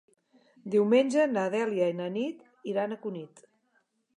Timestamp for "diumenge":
0.75-1.27